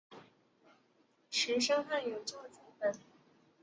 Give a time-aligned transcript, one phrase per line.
[1.29, 2.91] 石声汉有校注本。